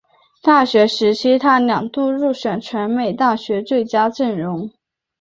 [0.41, 4.71] 大学时期他两度入选全美大学最佳阵容。